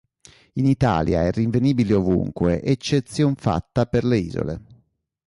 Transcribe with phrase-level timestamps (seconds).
[0.53, 4.61] In Italia è rinvenibile ovunque, eccezion fatta per le isole.